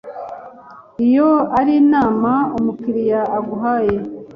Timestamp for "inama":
1.81-2.31